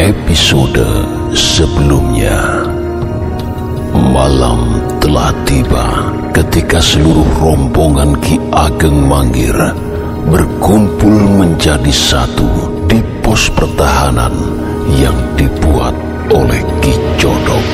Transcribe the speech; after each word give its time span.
Episode 0.00 0.80
sebelumnya. 1.36 2.64
Malam 3.92 4.80
telah 4.96 5.28
tiba 5.44 6.08
ketika 6.32 6.80
seluruh 6.80 7.28
rombongan 7.36 8.16
Ki 8.24 8.40
Ageng 8.48 8.96
Manggir 8.96 9.52
berkumpul 10.24 11.44
menjadi 11.44 11.92
satu 11.92 12.48
di 12.88 12.96
pos 13.20 13.52
pertahanan 13.52 14.32
yang 14.96 15.12
dibuat 15.36 15.92
oleh 16.32 16.64
Ki 16.80 16.96
Jodok. 17.20 17.66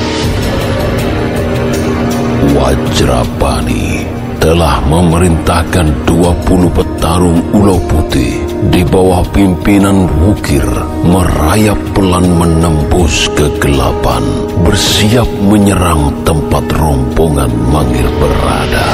Wajrapani 2.58 4.15
telah 4.46 4.78
memerintahkan 4.86 6.06
20 6.06 6.70
petarung 6.70 7.42
ulau 7.50 7.82
putih 7.91 8.38
di 8.70 8.87
bawah 8.87 9.27
pimpinan 9.34 10.06
Wukir 10.23 10.62
merayap 11.02 11.74
pelan 11.91 12.30
menembus 12.30 13.27
kegelapan 13.34 14.23
bersiap 14.62 15.27
menyerang 15.42 16.14
tempat 16.23 16.62
rombongan 16.79 17.51
manggil 17.74 18.07
berada. 18.23 18.87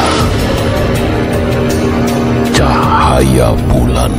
Cahaya 2.56 3.52
bulan 3.68 4.12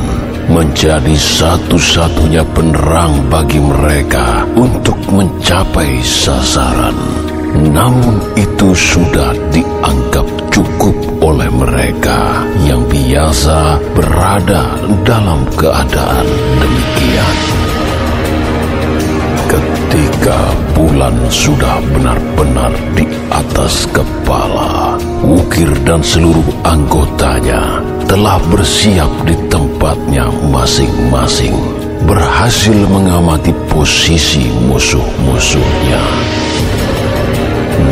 menjadi 0.46 1.18
satu-satunya 1.18 2.46
penerang 2.54 3.26
bagi 3.26 3.58
mereka 3.58 4.46
untuk 4.54 5.02
mencapai 5.10 5.98
sasaran. 5.98 6.94
Namun 7.54 8.22
itu 8.38 8.70
sudah 8.70 9.34
dianggap 9.50 10.26
cukup 10.54 10.94
oleh 11.24 11.48
mereka 11.48 12.44
yang 12.68 12.84
biasa 12.84 13.80
berada 13.96 14.76
dalam 15.08 15.48
keadaan 15.56 16.28
demikian. 16.60 17.36
Ketika 19.48 20.36
bulan 20.76 21.16
sudah 21.32 21.80
benar-benar 21.96 22.76
di 22.92 23.08
atas 23.32 23.88
kepala, 23.88 25.00
Wukir 25.24 25.72
dan 25.88 26.04
seluruh 26.04 26.44
anggotanya 26.60 27.80
telah 28.04 28.36
bersiap 28.52 29.08
di 29.24 29.32
tempatnya 29.48 30.28
masing-masing, 30.52 31.56
berhasil 32.04 32.76
mengamati 32.92 33.56
posisi 33.72 34.52
musuh-musuhnya. 34.68 36.04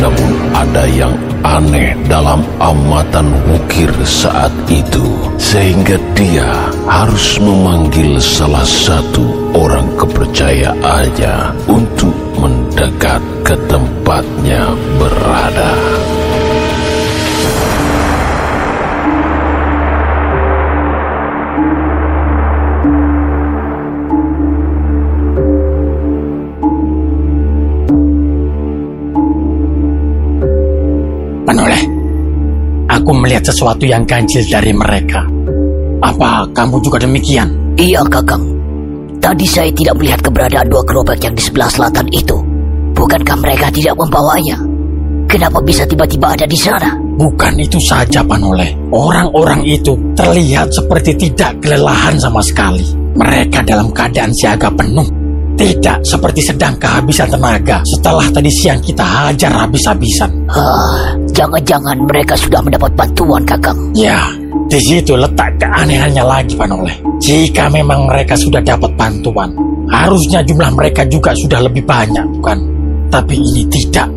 Namun 0.04 0.30
ada 0.52 0.84
yang 0.90 1.14
aneh 1.42 1.94
dalam 2.06 2.42
amatan 2.58 3.34
Wukir 3.50 3.90
saat 4.06 4.50
itu, 4.70 5.04
sehingga 5.38 5.98
dia 6.14 6.48
harus 6.86 7.38
memanggil 7.42 8.18
salah 8.22 8.64
satu 8.64 9.52
orang 9.54 9.86
kepercayaannya 9.98 11.36
untuk 11.66 12.14
mendekat 12.38 13.22
ke 13.42 13.54
tempatnya 13.68 14.70
berada. 14.96 15.74
Aku 33.12 33.28
melihat 33.28 33.44
sesuatu 33.44 33.84
yang 33.84 34.08
ganjil 34.08 34.40
dari 34.48 34.72
mereka. 34.72 35.20
Apa 36.00 36.48
kamu 36.56 36.80
juga 36.80 36.96
demikian? 36.96 37.44
Iya, 37.76 38.00
Kakang. 38.08 38.40
Tadi 39.20 39.44
saya 39.44 39.68
tidak 39.68 40.00
melihat 40.00 40.24
keberadaan 40.24 40.72
dua 40.72 40.80
gerobak 40.88 41.20
yang 41.20 41.36
di 41.36 41.44
sebelah 41.44 41.68
selatan 41.68 42.08
itu. 42.08 42.40
Bukankah 42.96 43.36
mereka 43.36 43.68
tidak 43.68 44.00
membawanya? 44.00 44.56
Kenapa 45.28 45.60
bisa 45.60 45.84
tiba-tiba 45.84 46.32
ada 46.32 46.48
di 46.48 46.56
sana? 46.56 46.96
Bukan 46.96 47.60
itu 47.60 47.76
saja, 47.84 48.24
Panoleh. 48.24 48.72
Orang-orang 48.88 49.60
itu 49.68 49.92
terlihat 50.16 50.72
seperti 50.72 51.12
tidak 51.28 51.60
kelelahan 51.60 52.16
sama 52.16 52.40
sekali. 52.40 52.96
Mereka 53.12 53.60
dalam 53.68 53.92
keadaan 53.92 54.32
siaga 54.32 54.72
penuh. 54.72 55.04
Tidak 55.62 56.02
seperti 56.02 56.42
sedang 56.42 56.74
kehabisan 56.74 57.30
tenaga 57.30 57.78
setelah 57.86 58.26
tadi 58.34 58.50
siang 58.50 58.82
kita 58.82 59.06
hajar 59.06 59.62
habis-habisan. 59.62 60.26
Ah, 60.50 61.14
jangan-jangan 61.30 62.02
mereka 62.02 62.34
sudah 62.34 62.58
mendapat 62.58 62.90
bantuan, 62.98 63.46
Kakang. 63.46 63.78
Ya, 63.94 64.26
di 64.66 64.82
situ 64.82 65.14
letak 65.14 65.62
keanehannya 65.62 66.24
lagi, 66.26 66.58
Panoleh. 66.58 66.98
Jika 67.22 67.70
memang 67.70 68.10
mereka 68.10 68.34
sudah 68.34 68.58
dapat 68.58 68.90
bantuan, 68.98 69.54
harusnya 69.86 70.42
jumlah 70.42 70.74
mereka 70.74 71.06
juga 71.06 71.30
sudah 71.30 71.62
lebih 71.62 71.86
banyak, 71.86 72.26
bukan? 72.42 72.58
Tapi 73.06 73.38
ini 73.38 73.62
tidak. 73.70 74.10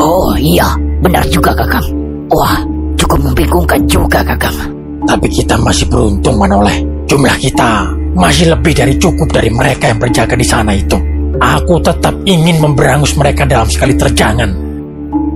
Oh 0.00 0.32
iya, 0.40 0.72
benar 1.04 1.28
juga, 1.28 1.52
Kakang. 1.52 1.84
Wah, 2.32 2.56
cukup 2.96 3.20
membingungkan 3.20 3.84
juga, 3.84 4.24
Kakang. 4.24 4.56
Tapi 5.04 5.28
kita 5.28 5.60
masih 5.60 5.84
beruntung, 5.92 6.40
Manoleh. 6.40 6.80
Jumlah 7.04 7.36
kita 7.36 7.84
masih 8.16 8.56
lebih 8.56 8.72
dari 8.72 8.96
cukup 8.96 9.28
dari 9.28 9.52
mereka 9.52 9.92
yang 9.92 10.00
berjaga 10.00 10.34
di 10.34 10.46
sana 10.48 10.72
itu. 10.72 10.96
Aku 11.36 11.76
tetap 11.84 12.16
ingin 12.24 12.56
memberangus 12.64 13.12
mereka 13.20 13.44
dalam 13.44 13.68
sekali 13.68 13.92
terjangan. 13.92 14.50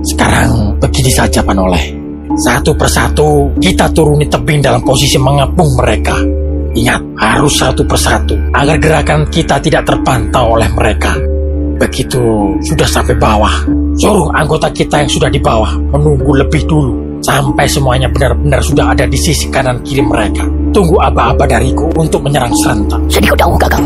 Sekarang 0.01 0.81
begini 0.81 1.13
saja, 1.13 1.45
Panoleh. 1.45 2.01
Satu 2.41 2.73
persatu 2.73 3.53
kita 3.61 3.93
turuni 3.93 4.25
tebing 4.25 4.65
dalam 4.65 4.81
posisi 4.81 5.21
mengepung 5.21 5.77
mereka. 5.77 6.17
Ingat, 6.71 7.01
harus 7.21 7.53
satu 7.53 7.85
persatu 7.85 8.33
agar 8.55 8.79
gerakan 8.81 9.27
kita 9.29 9.61
tidak 9.61 9.85
terpantau 9.85 10.57
oleh 10.57 10.71
mereka. 10.73 11.13
Begitu 11.77 12.21
sudah 12.65 12.87
sampai 12.87 13.13
bawah, 13.19 13.67
suruh 13.99 14.31
anggota 14.33 14.71
kita 14.73 15.05
yang 15.05 15.11
sudah 15.11 15.29
di 15.29 15.37
bawah 15.37 15.75
menunggu 15.91 16.31
lebih 16.39 16.63
dulu 16.65 17.00
sampai 17.21 17.65
semuanya 17.69 18.09
benar-benar 18.09 18.61
sudah 18.61 18.93
ada 18.93 19.05
di 19.05 19.17
sisi 19.17 19.49
kanan 19.49 19.81
kiri 19.85 20.01
mereka. 20.01 20.45
Tunggu 20.71 20.97
aba-aba 20.97 21.45
dariku 21.45 21.89
untuk 21.97 22.25
menyerang 22.25 22.53
serentak. 22.61 23.01
Sedikit 23.09 23.37
tahu, 23.37 23.53
Kakang. 23.57 23.85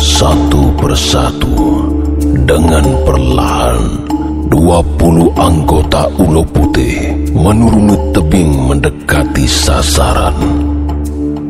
Satu 0.00 0.72
persatu 0.80 1.54
dengan 2.44 2.84
perlahan 3.04 3.80
20 4.48 5.34
anggota 5.36 6.08
ulo 6.16 6.40
putih 6.48 7.12
menuruni 7.34 7.96
tebing 8.14 8.50
mendekati 8.70 9.44
sasaran. 9.44 10.73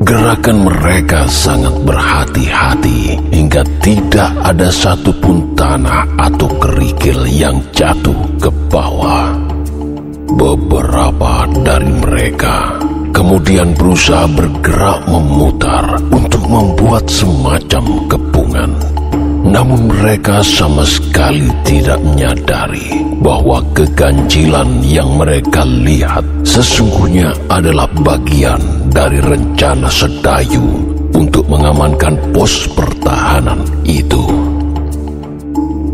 Gerakan 0.02 0.66
mereka 0.66 1.30
sangat 1.30 1.70
berhati-hati 1.86 3.14
hingga 3.30 3.62
tidak 3.78 4.34
ada 4.42 4.66
satupun 4.66 5.54
tanah 5.54 6.02
atau 6.18 6.50
kerikil 6.58 7.22
yang 7.30 7.62
jatuh 7.70 8.18
ke 8.42 8.50
bawah. 8.66 9.30
Beberapa 10.34 11.46
dari 11.62 11.94
mereka 12.02 12.74
kemudian 13.14 13.70
berusaha 13.78 14.26
bergerak 14.34 15.06
memutar 15.06 16.02
untuk 16.10 16.42
membuat 16.50 17.06
semacam 17.06 17.84
kepungan. 18.10 18.93
Namun 19.44 19.92
mereka 19.92 20.40
sama 20.40 20.82
sekali 20.88 21.46
tidak 21.68 22.00
menyadari 22.00 23.04
bahwa 23.20 23.60
keganjilan 23.76 24.80
yang 24.80 25.20
mereka 25.20 25.62
lihat 25.68 26.24
sesungguhnya 26.42 27.30
adalah 27.52 27.84
bagian 28.00 28.60
dari 28.88 29.20
rencana 29.20 29.92
Sedayu 29.92 30.64
untuk 31.12 31.44
mengamankan 31.46 32.16
pos 32.32 32.66
pertahanan 32.72 33.60
itu. 33.84 34.24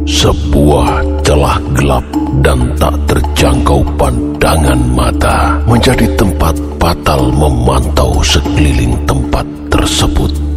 Sebuah 0.06 1.22
celah 1.26 1.58
gelap 1.74 2.06
dan 2.42 2.74
tak 2.78 2.94
terjangkau 3.06 3.82
pandangan 3.94 4.80
mata 4.94 5.58
menjadi 5.66 6.06
tempat 6.18 6.54
Patal 6.80 7.28
memantau 7.36 8.24
sekeliling 8.24 8.96
tempat 9.04 9.44
tersebut. 9.68 10.49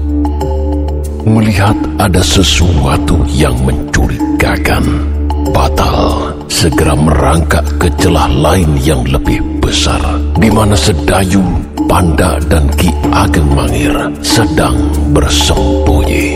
Melihat 1.23 1.79
ada 2.03 2.19
sesuatu 2.19 3.23
yang 3.31 3.55
mencurigakan, 3.63 4.83
Patal 5.55 6.35
segera 6.51 6.99
merangkak 6.99 7.63
ke 7.79 7.87
celah 7.95 8.27
lain 8.27 8.75
yang 8.83 9.07
lebih 9.07 9.39
besar, 9.63 10.03
di 10.35 10.51
mana 10.51 10.75
Sedayu, 10.75 11.39
Panda, 11.87 12.43
dan 12.51 12.67
Ki 12.75 12.91
Ageng 13.15 13.47
Mangir 13.55 13.95
sedang 14.19 14.75
bersembunyi. 15.15 16.27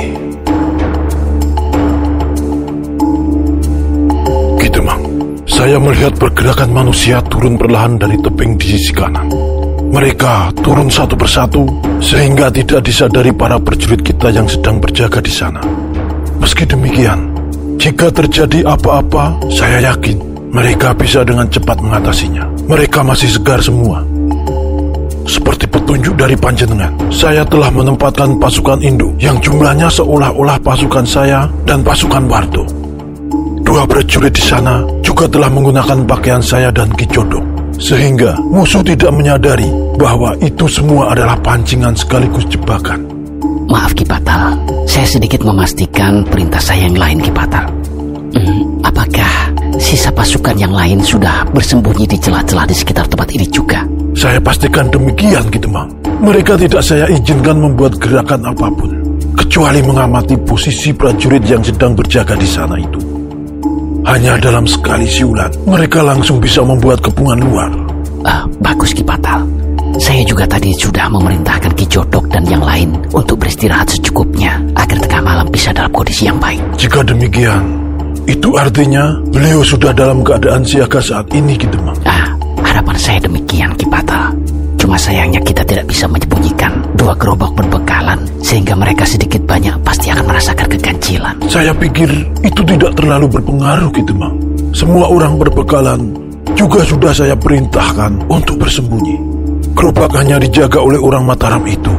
Ki 4.55 4.67
Demang, 4.71 5.03
saya 5.43 5.83
melihat 5.83 6.15
pergerakan 6.15 6.71
manusia 6.71 7.19
turun 7.27 7.59
perlahan 7.59 7.99
dari 7.99 8.15
tebing 8.23 8.55
di 8.55 8.65
sisi 8.79 8.95
kanan. 8.95 9.46
Mereka 9.87 10.51
turun 10.61 10.91
satu 10.91 11.15
persatu 11.15 11.63
sehingga 12.03 12.51
tidak 12.51 12.83
disadari 12.83 13.31
para 13.31 13.57
prajurit 13.57 14.03
kita 14.03 14.29
yang 14.29 14.45
sedang 14.45 14.77
berjaga 14.83 15.23
di 15.23 15.31
sana. 15.31 15.63
Meski 16.37 16.67
demikian, 16.67 17.31
jika 17.79 18.11
terjadi 18.11 18.67
apa-apa, 18.67 19.39
saya 19.49 19.81
yakin 19.93 20.27
Mereka 20.47 20.95
bisa 20.95 21.27
dengan 21.27 21.45
cepat 21.51 21.83
mengatasinya. 21.83 22.47
Mereka 22.71 23.03
masih 23.03 23.29
segar 23.29 23.59
semua. 23.59 24.01
Seperti 25.27 25.67
petunjuk 25.67 26.15
dari 26.15 26.39
panjenengan, 26.39 26.95
saya 27.11 27.43
telah 27.43 27.67
menempatkan 27.67 28.39
pasukan 28.39 28.79
induk 28.79 29.11
yang 29.19 29.35
jumlahnya 29.43 29.91
seolah-olah 29.91 30.55
pasukan 30.63 31.03
saya 31.03 31.51
dan 31.67 31.83
pasukan 31.83 32.23
Wardo. 32.31 32.63
Dua 33.59 33.83
prajurit 33.83 34.31
di 34.31 34.39
sana 34.39 34.87
juga 35.03 35.27
telah 35.27 35.51
menggunakan 35.51 36.07
pakaian 36.07 36.39
saya 36.39 36.71
dan 36.71 36.87
kicodok, 36.95 37.43
sehingga 37.77 38.37
musuh 38.41 38.81
tidak 38.81 39.13
menyadari 39.13 39.69
bahwa 39.97 40.33
itu 40.41 40.65
semua 40.65 41.13
adalah 41.13 41.37
pancingan 41.41 41.93
sekaligus 41.93 42.45
jebakan. 42.49 43.05
Maaf 43.67 43.93
Kipatal, 43.93 44.57
saya 44.89 45.05
sedikit 45.05 45.43
memastikan 45.43 46.23
perintah 46.25 46.61
saya 46.61 46.89
yang 46.89 46.97
lain 46.97 47.19
Kipatal. 47.21 47.67
Hmm, 48.37 48.79
apakah 48.85 49.53
sisa 49.77 50.09
pasukan 50.13 50.55
yang 50.57 50.73
lain 50.73 51.03
sudah 51.03 51.45
bersembunyi 51.51 52.05
di 52.07 52.17
celah-celah 52.17 52.65
di 52.65 52.75
sekitar 52.75 53.05
tempat 53.11 53.29
ini 53.33 53.45
juga? 53.49 53.83
Saya 54.17 54.41
pastikan 54.41 54.89
demikian, 54.89 55.45
gitu, 55.53 55.69
Mang. 55.69 55.93
Mereka 56.17 56.57
tidak 56.57 56.81
saya 56.81 57.05
izinkan 57.11 57.61
membuat 57.61 58.01
gerakan 58.01 58.41
apa 58.49 58.67
pun, 58.73 58.89
kecuali 59.37 59.85
mengamati 59.85 60.33
posisi 60.41 60.89
prajurit 60.95 61.45
yang 61.45 61.61
sedang 61.61 61.93
berjaga 61.93 62.33
di 62.33 62.49
sana 62.49 62.73
itu. 62.81 63.16
Hanya 64.07 64.39
dalam 64.39 64.63
sekali 64.63 65.03
siulan, 65.03 65.51
mereka 65.67 65.99
langsung 65.99 66.39
bisa 66.39 66.63
membuat 66.63 67.03
kepungan 67.03 67.43
luar. 67.43 67.67
Uh, 68.23 68.47
bagus 68.63 68.95
Kipatal. 68.95 69.43
Saya 69.99 70.23
juga 70.23 70.47
tadi 70.47 70.71
sudah 70.79 71.11
memerintahkan 71.11 71.75
Ki 71.75 71.83
Jodok 71.91 72.31
dan 72.31 72.47
yang 72.47 72.63
lain 72.63 72.95
untuk 73.11 73.35
beristirahat 73.43 73.91
secukupnya 73.91 74.63
agar 74.79 74.95
tengah 75.03 75.21
malam 75.27 75.47
bisa 75.51 75.75
dalam 75.75 75.91
kondisi 75.91 76.23
yang 76.23 76.39
baik. 76.39 76.63
Jika 76.79 77.03
demikian, 77.03 77.63
itu 78.31 78.55
artinya 78.55 79.19
beliau 79.27 79.59
sudah 79.59 79.91
dalam 79.91 80.23
keadaan 80.23 80.63
siaga 80.63 81.03
saat 81.03 81.27
ini, 81.35 81.59
gitu, 81.59 81.75
Mang. 81.83 81.99
Ah, 82.07 82.31
Harapan 82.63 82.95
saya 82.95 83.19
demikian, 83.27 83.75
Kipata. 83.75 84.31
Cuma 84.87 84.95
sayangnya 84.95 85.43
kita 85.43 85.67
tidak 85.67 85.91
bisa 85.91 86.07
menyembunyikan 86.07 86.79
dua 86.95 87.11
gerobak 87.19 87.51
berbekalan 87.59 88.23
sehingga 88.39 88.71
mereka 88.71 89.03
sedikit 89.03 89.43
banyak 89.43 89.75
pasti 89.83 90.07
akan 90.07 90.23
merasakan 90.23 90.63
keganjilan. 90.63 91.35
Saya 91.51 91.75
pikir 91.75 92.07
itu 92.39 92.61
tidak 92.63 92.95
terlalu 92.95 93.27
berpengaruh 93.27 93.91
gitu, 93.91 94.15
Mang. 94.15 94.39
Semua 94.71 95.11
orang 95.11 95.35
berbekalan 95.35 96.15
juga 96.55 96.87
sudah 96.87 97.11
saya 97.11 97.35
perintahkan 97.35 98.31
untuk 98.31 98.63
bersembunyi. 98.63 99.19
Gerobak 99.75 100.07
hanya 100.23 100.39
dijaga 100.39 100.79
oleh 100.79 101.03
orang 101.03 101.27
Mataram 101.27 101.67
itu. 101.67 101.91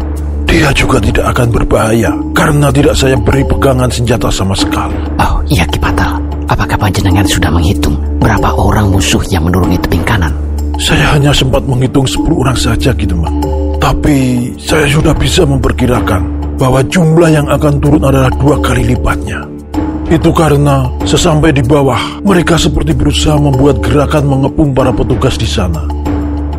Dia 0.49 0.73
juga 0.73 0.97
tidak 0.97 1.37
akan 1.37 1.49
berbahaya 1.53 2.17
karena 2.33 2.73
tidak 2.73 2.97
saya 2.97 3.21
beri 3.21 3.45
pegangan 3.45 3.93
senjata 3.93 4.33
sama 4.33 4.57
sekali. 4.57 4.97
Oh 5.21 5.45
iya 5.53 5.69
Kipatal, 5.69 6.25
apakah 6.49 6.81
panjenengan 6.81 7.29
sudah 7.29 7.53
menghitung 7.53 8.01
berapa 8.17 8.49
orang 8.57 8.89
musuh 8.89 9.21
yang 9.29 9.45
menuruni 9.45 9.77
tebing 9.77 10.09
kanan? 10.09 10.48
Saya 10.79 11.19
hanya 11.19 11.35
sempat 11.35 11.67
menghitung 11.67 12.07
10 12.07 12.39
orang 12.39 12.55
saja 12.55 12.95
gitu, 12.95 13.19
Mak. 13.19 13.35
Tapi 13.83 14.51
saya 14.55 14.87
sudah 14.87 15.11
bisa 15.15 15.43
memperkirakan 15.43 16.55
bahwa 16.59 16.83
jumlah 16.87 17.31
yang 17.31 17.47
akan 17.51 17.79
turun 17.79 18.03
adalah 18.03 18.31
dua 18.35 18.59
kali 18.59 18.95
lipatnya. 18.95 19.47
Itu 20.09 20.33
karena 20.33 20.89
sesampai 21.05 21.53
di 21.53 21.63
bawah, 21.63 22.23
mereka 22.25 22.57
seperti 22.57 22.97
berusaha 22.97 23.37
membuat 23.37 23.83
gerakan 23.85 24.25
mengepung 24.27 24.75
para 24.75 24.91
petugas 24.91 25.39
di 25.39 25.47
sana. 25.47 25.85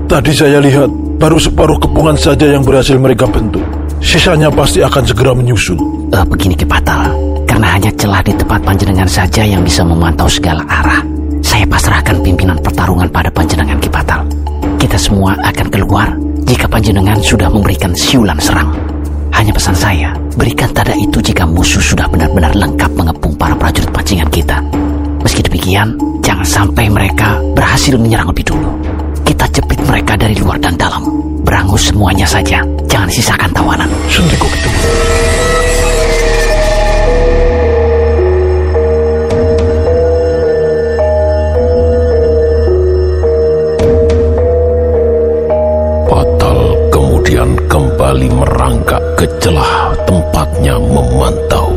Tadi 0.06 0.32
saya 0.34 0.62
lihat, 0.62 0.90
baru 1.20 1.38
separuh 1.38 1.78
kepungan 1.78 2.16
saja 2.16 2.50
yang 2.50 2.62
berhasil 2.62 2.96
mereka 2.98 3.26
bentuk. 3.26 3.62
Sisanya 4.00 4.48
pasti 4.50 4.80
akan 4.80 5.04
segera 5.04 5.36
menyusul. 5.36 5.78
Uh, 6.10 6.26
begini 6.26 6.56
Kepatal, 6.56 7.14
karena 7.46 7.78
hanya 7.78 7.92
celah 7.94 8.24
di 8.24 8.34
tempat 8.34 8.64
panjenengan 8.64 9.10
saja 9.10 9.44
yang 9.44 9.62
bisa 9.62 9.84
memantau 9.84 10.26
segala 10.26 10.64
arah. 10.66 11.19
Saya 11.60 11.76
pasrahkan 11.76 12.24
pimpinan 12.24 12.56
pertarungan 12.64 13.12
pada 13.12 13.28
panjenengan 13.36 13.76
Kipatal. 13.84 14.24
Kita 14.80 14.96
semua 14.96 15.36
akan 15.44 15.68
keluar 15.68 16.08
jika 16.48 16.72
panjenengan 16.72 17.20
sudah 17.20 17.52
memberikan 17.52 17.92
siulan 17.92 18.40
serang. 18.40 18.72
Hanya 19.36 19.52
pesan 19.52 19.76
saya, 19.76 20.16
berikan 20.40 20.72
tanda 20.72 20.96
itu 20.96 21.20
jika 21.20 21.44
musuh 21.44 21.84
sudah 21.84 22.08
benar-benar 22.08 22.56
lengkap 22.56 22.88
mengepung 22.96 23.36
para 23.36 23.60
prajurit 23.60 23.92
pancingan 23.92 24.32
kita. 24.32 24.56
Meski 25.20 25.44
demikian, 25.44 26.00
jangan 26.24 26.48
sampai 26.48 26.88
mereka 26.88 27.44
berhasil 27.52 28.00
menyerang 28.00 28.32
lebih 28.32 28.56
dulu. 28.56 28.72
Kita 29.28 29.44
jepit 29.52 29.84
mereka 29.84 30.16
dari 30.16 30.40
luar 30.40 30.64
dan 30.64 30.80
dalam. 30.80 31.12
Berangus 31.44 31.92
semuanya 31.92 32.24
saja, 32.24 32.64
jangan 32.88 33.12
sisakan 33.12 33.52
tawanan. 33.52 33.92
Sendiko 34.08 34.48
itu. 46.10 47.60
kembali 47.70 48.28
merangkak 48.34 49.04
ke 49.14 49.26
celah 49.38 49.94
tempatnya 50.08 50.76
memantau. 50.82 51.70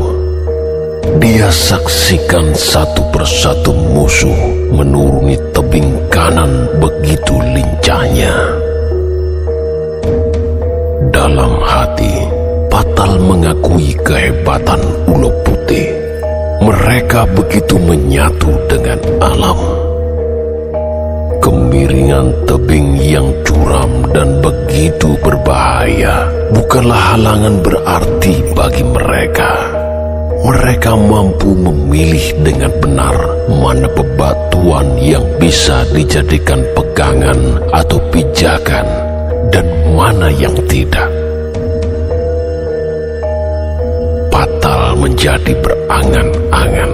Dia 1.21 1.51
saksikan 1.51 2.55
satu 2.57 3.05
persatu 3.13 3.71
musuh 3.71 4.33
menuruni 4.73 5.37
tebing 5.53 5.93
kanan 6.09 6.65
begitu 6.81 7.37
lincahnya. 7.53 8.33
Dalam 11.13 11.53
hati, 11.61 12.25
Patal 12.73 13.21
mengakui 13.21 13.93
kehebatan 14.01 14.81
Ulo 15.05 15.29
Putih. 15.45 15.85
Mereka 16.63 17.29
begitu 17.37 17.77
menyatu 17.77 18.49
dengan 18.71 18.97
alam 19.21 19.82
kemiringan 21.83 22.31
tebing 22.47 22.95
yang 22.95 23.27
curam 23.43 24.07
dan 24.15 24.39
begitu 24.39 25.19
berbahaya 25.19 26.31
bukanlah 26.55 27.11
halangan 27.11 27.59
berarti 27.59 28.39
bagi 28.55 28.87
mereka. 28.87 29.51
Mereka 30.47 30.95
mampu 30.95 31.51
memilih 31.51 32.39
dengan 32.39 32.71
benar 32.79 33.15
mana 33.51 33.91
bebatuan 33.91 34.95
yang 35.03 35.27
bisa 35.35 35.83
dijadikan 35.91 36.63
pegangan 36.71 37.59
atau 37.75 37.99
pijakan 38.15 38.87
dan 39.51 39.67
mana 39.91 40.31
yang 40.39 40.55
tidak. 40.71 41.11
Patal 44.31 44.95
menjadi 45.03 45.51
berangan-angan 45.59 46.91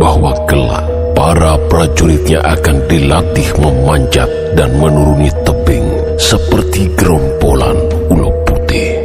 bahwa 0.00 0.32
kelak 0.48 0.89
para 1.20 1.60
prajuritnya 1.68 2.40
akan 2.40 2.88
dilatih 2.88 3.52
memanjat 3.60 4.24
dan 4.56 4.72
menuruni 4.80 5.28
tebing 5.44 6.16
seperti 6.16 6.88
gerombolan 6.96 7.76
ulo 8.08 8.32
putih. 8.48 8.96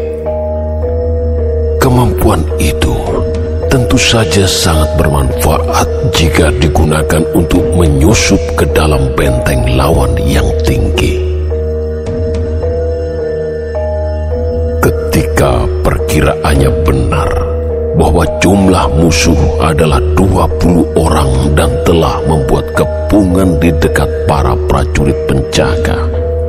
Kemampuan 1.76 2.40
itu 2.56 2.96
tentu 3.68 4.00
saja 4.00 4.48
sangat 4.48 4.96
bermanfaat 4.96 6.16
jika 6.16 6.56
digunakan 6.56 7.20
untuk 7.36 7.68
menyusup 7.76 8.40
ke 8.56 8.64
dalam 8.72 9.12
benteng 9.20 9.76
lawan 9.76 10.16
yang 10.24 10.48
tinggi. 10.64 11.20
Ketika 14.80 15.68
perkiraannya 15.84 16.72
benar, 16.88 17.45
bahwa 18.16 18.40
jumlah 18.40 18.88
musuh 18.96 19.42
adalah 19.60 20.00
20 20.16 20.96
orang 20.96 21.52
dan 21.52 21.68
telah 21.84 22.16
membuat 22.24 22.64
kepungan 22.72 23.60
di 23.60 23.68
dekat 23.76 24.08
para 24.24 24.56
prajurit 24.72 25.20
penjaga. 25.28 26.00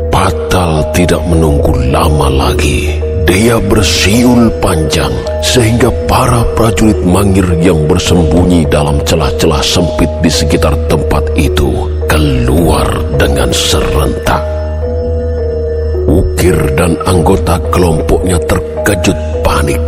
Patal 0.06 0.86
tidak 0.94 1.18
menunggu 1.26 1.74
lama 1.90 2.30
lagi. 2.30 3.02
Dia 3.26 3.58
bersiul 3.58 4.46
panjang 4.62 5.10
sehingga 5.42 5.90
para 6.06 6.46
prajurit 6.54 7.02
mangir 7.02 7.50
yang 7.58 7.82
bersembunyi 7.90 8.62
dalam 8.70 9.02
celah-celah 9.02 9.58
sempit 9.58 10.22
di 10.22 10.30
sekitar 10.30 10.70
tempat 10.86 11.34
itu 11.34 11.90
keluar 12.06 12.86
dengan 13.18 13.50
serentak. 13.50 14.38
Ukir 16.06 16.54
dan 16.78 16.94
anggota 17.10 17.58
kelompoknya 17.74 18.38
terkejut 18.46 19.18
panik 19.42 19.82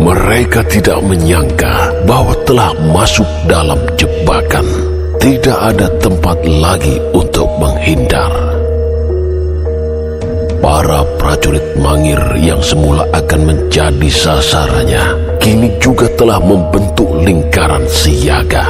mereka 0.00 0.64
tidak 0.64 0.96
menyangka 1.04 1.92
bahwa 2.08 2.32
telah 2.48 2.72
masuk 2.88 3.28
dalam 3.44 3.76
jebakan. 4.00 4.64
Tidak 5.20 5.52
ada 5.52 5.84
tempat 6.00 6.40
lagi 6.48 6.96
untuk 7.12 7.44
menghindar. 7.60 8.32
Para 10.64 11.04
prajurit 11.20 11.76
Mangir 11.76 12.20
yang 12.40 12.60
semula 12.64 13.04
akan 13.12 13.40
menjadi 13.44 14.08
sasarannya, 14.08 15.04
kini 15.36 15.76
juga 15.76 16.08
telah 16.16 16.40
membentuk 16.40 17.20
lingkaran 17.20 17.84
siaga. 17.84 18.64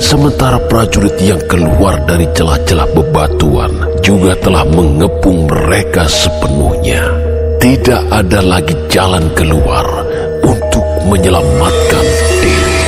Sementara 0.00 0.56
prajurit 0.72 1.20
yang 1.20 1.40
keluar 1.44 2.00
dari 2.08 2.24
celah-celah 2.32 2.88
bebatuan 2.96 3.72
juga 4.00 4.32
telah 4.40 4.64
mengepung 4.64 5.44
mereka 5.44 6.08
sepenuhnya. 6.08 7.04
Tidak 7.60 8.08
ada 8.10 8.40
lagi 8.42 8.74
jalan 8.90 9.28
keluar 9.38 10.01
menyelamatkan 11.06 12.04
diri. 12.42 12.80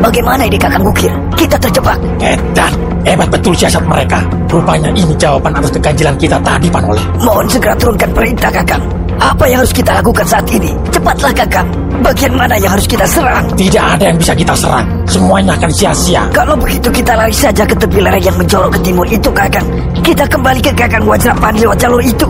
Bagaimana 0.00 0.42
ini 0.48 0.56
Kakang 0.56 0.82
Wukir? 0.82 1.12
Kita 1.36 1.60
terjebak. 1.60 2.00
Edan, 2.24 2.72
hebat 3.04 3.28
betul 3.28 3.52
siasat 3.52 3.84
mereka. 3.84 4.24
Rupanya 4.48 4.88
ini 4.96 5.12
jawaban 5.20 5.52
atas 5.54 5.70
keganjilan 5.76 6.16
kita 6.16 6.40
tadi, 6.40 6.72
Panoleh. 6.72 7.04
Mohon 7.20 7.46
segera 7.52 7.76
turunkan 7.76 8.10
perintah 8.16 8.50
Kakang. 8.50 8.82
Apa 9.20 9.44
yang 9.46 9.60
harus 9.60 9.76
kita 9.76 9.92
lakukan 10.00 10.24
saat 10.24 10.48
ini? 10.48 10.72
Cepatlah 10.88 11.32
Kakang. 11.36 11.68
Bagian 12.00 12.32
mana 12.32 12.56
yang 12.56 12.72
harus 12.72 12.88
kita 12.88 13.04
serang? 13.04 13.44
Tidak 13.54 13.84
ada 13.84 14.08
yang 14.08 14.16
bisa 14.16 14.32
kita 14.32 14.56
serang. 14.56 14.88
Semuanya 15.04 15.52
akan 15.60 15.68
sia-sia. 15.68 16.24
Kalau 16.32 16.56
begitu 16.56 16.88
kita 16.88 17.12
lari 17.12 17.36
saja 17.36 17.62
ke 17.68 17.76
tepi 17.76 18.00
lereng 18.00 18.24
yang 18.24 18.36
menjorok 18.40 18.72
ke 18.74 18.80
timur 18.80 19.04
itu 19.04 19.28
Kakang. 19.30 19.68
Kita 20.00 20.24
kembali 20.24 20.60
ke 20.64 20.72
Kakang 20.72 21.04
Wajrapani 21.04 21.60
lewat 21.60 21.76
jalur 21.76 22.00
itu. 22.00 22.28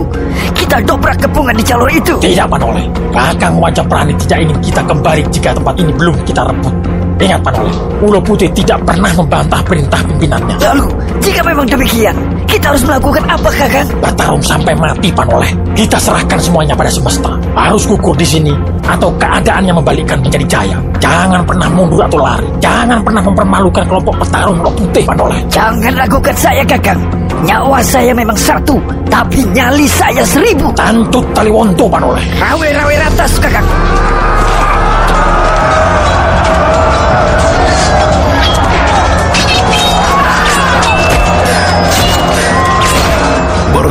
Kita 0.51 0.75
dobrak 0.83 1.17
kepungan 1.23 1.55
di 1.55 1.63
jalur 1.63 1.87
itu. 1.87 2.13
Tidak, 2.19 2.47
Panoleh. 2.51 2.85
Kakang 3.15 3.55
Wajah 3.63 3.85
Prani 3.87 4.13
tidak 4.19 4.39
ingin 4.43 4.57
kita 4.59 4.81
kembali 4.83 5.21
jika 5.31 5.49
tempat 5.55 5.75
ini 5.79 5.91
belum 5.95 6.15
kita 6.27 6.41
rebut. 6.43 6.90
Ingat, 7.21 7.41
Panoleh. 7.45 7.75
Ulo 8.01 8.17
Putih 8.17 8.49
tidak 8.57 8.81
pernah 8.81 9.13
membantah 9.13 9.61
perintah 9.61 10.01
pimpinannya. 10.01 10.57
Lalu, 10.57 10.89
jika 11.21 11.41
memang 11.45 11.69
demikian, 11.69 12.17
kita 12.49 12.73
harus 12.73 12.81
melakukan 12.81 13.23
apa 13.29 13.49
Kakang? 13.53 13.89
Bertarung 14.01 14.41
sampai 14.41 14.73
mati, 14.73 15.13
Panoleh. 15.13 15.53
Kita 15.77 16.01
serahkan 16.01 16.41
semuanya 16.41 16.73
pada 16.73 16.89
semesta. 16.89 17.29
Harus 17.53 17.85
gugur 17.85 18.17
di 18.17 18.25
sini, 18.25 18.53
atau 18.89 19.13
keadaan 19.21 19.69
yang 19.69 19.77
membalikkan 19.77 20.17
menjadi 20.17 20.45
jaya. 20.49 20.77
Jangan 20.97 21.45
pernah 21.45 21.69
mundur 21.69 22.01
atau 22.01 22.17
lari. 22.17 22.49
Jangan 22.57 22.99
pernah 23.05 23.21
mempermalukan 23.21 23.85
kelompok 23.85 24.15
petarung 24.25 24.57
Ulo 24.57 24.71
Putih, 24.73 25.05
Panoleh. 25.05 25.41
Jangan 25.53 25.93
ragukan 25.93 26.35
saya 26.35 26.65
Kakang. 26.65 27.01
Nyawa 27.45 27.81
saya 27.85 28.13
memang 28.17 28.37
satu, 28.37 28.81
tapi 29.13 29.45
nyali 29.53 29.85
saya 29.85 30.25
seribu. 30.25 30.73
Tantut 30.73 31.25
Taliwonto, 31.37 31.85
Panoleh. 31.85 32.25
Rawe-rawe 32.41 32.95
ratas 32.97 33.33
Kakang. 33.37 33.65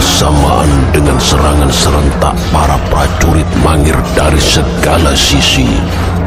Bersamaan 0.01 0.73
dengan 0.97 1.21
serangan 1.21 1.69
serentak 1.69 2.33
para 2.49 2.81
prajurit 2.89 3.45
mangir 3.61 3.93
dari 4.17 4.41
segala 4.41 5.13
sisi, 5.13 5.69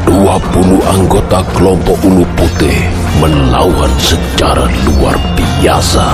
20 0.06 0.78
anggota 0.94 1.42
kelompok 1.58 1.98
Ulu 2.06 2.22
Putih 2.38 2.86
melawan 3.18 3.90
secara 3.98 4.70
luar 4.86 5.18
biasa. 5.34 6.06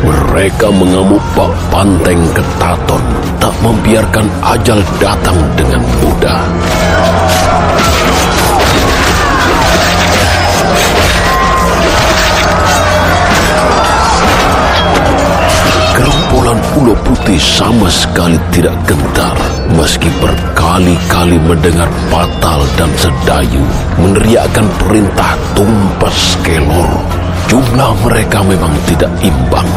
Mereka 0.00 0.72
mengamuk 0.72 1.20
bak 1.36 1.52
banteng 1.68 2.24
ketaton, 2.32 3.04
tak 3.36 3.52
membiarkan 3.60 4.24
ajal 4.56 4.80
datang 4.96 5.36
dengan 5.60 5.84
mudah. 6.00 6.40
Gerombolan 16.48 16.80
ulo 16.80 16.94
putih 17.04 17.36
sama 17.36 17.92
sekali 17.92 18.40
tidak 18.56 18.72
gentar 18.88 19.36
meski 19.76 20.08
berkali-kali 20.16 21.36
mendengar 21.44 21.92
batal 22.08 22.64
dan 22.80 22.88
sedayu 22.96 23.60
meneriakkan 24.00 24.64
perintah 24.80 25.36
tumpas 25.52 26.40
kelor. 26.40 26.88
Jumlah 27.52 27.92
mereka 28.00 28.40
memang 28.48 28.72
tidak 28.88 29.12
imbang. 29.20 29.68